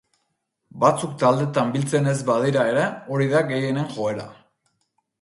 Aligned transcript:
Batzuk 0.83 1.11
taldetan 1.25 1.75
biltzen 1.77 2.11
ez 2.13 2.17
badira 2.31 2.65
ere, 2.73 2.89
hori 3.13 3.31
da 3.37 3.47
gehienen 3.55 3.97
joera. 3.99 4.31